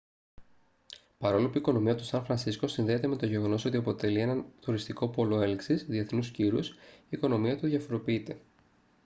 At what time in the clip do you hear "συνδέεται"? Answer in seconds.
2.67-3.07